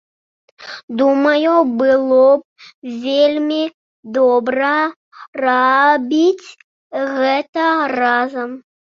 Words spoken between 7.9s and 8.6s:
разам.